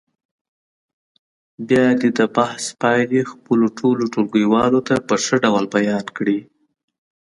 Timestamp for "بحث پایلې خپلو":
2.35-3.65